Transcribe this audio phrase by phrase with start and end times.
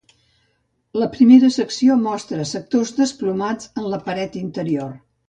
[1.01, 4.91] La primera secció mostra sectors desplomats en la paret interior.